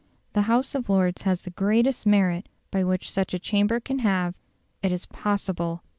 The 0.33 0.49
House 0.49 0.73
of 0.73 0.89
Lords 0.89 1.21
has 1.29 1.43
the 1.43 1.51
greatest 1.51 2.07
merit 2.07 2.49
which 2.73 3.11
such 3.11 3.35
a 3.35 3.37
chamber 3.37 3.79
can 3.79 3.99
have; 3.99 4.35
it 4.81 4.91
is 4.91 5.05
POSSIBLE. 5.05 5.83